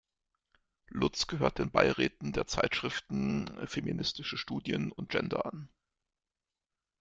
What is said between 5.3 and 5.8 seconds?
an.